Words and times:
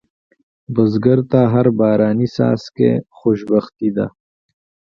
بزګر 0.73 1.19
ته 1.31 1.39
هر 1.53 1.67
باراني 1.77 2.27
څاڅکی 2.35 2.91
خوشبختي 3.17 3.89
ده 3.95 4.07